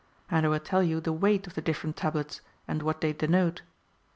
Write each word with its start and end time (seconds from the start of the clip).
And 0.31 0.47
I 0.47 0.49
will 0.49 0.59
tell 0.59 0.81
you 0.81 0.99
the 0.99 1.13
weight 1.13 1.45
of 1.45 1.53
the 1.53 1.61
different 1.61 1.95
tablets, 1.95 2.41
and 2.67 2.81
what 2.81 3.01
they 3.01 3.13
denote. 3.13 3.61